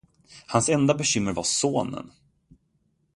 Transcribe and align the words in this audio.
Hans 0.47 0.69
enda 0.69 0.93
bekymmer 0.97 1.31
var 1.33 1.43
sonen. 1.43 2.11